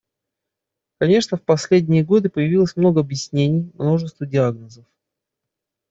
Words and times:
Конечно, 0.97 1.37
в 1.37 1.43
последние 1.43 2.03
годы 2.03 2.29
появилось 2.31 2.75
много 2.75 3.01
объяснений, 3.01 3.69
множество 3.75 4.25
диагнозов,. 4.25 4.85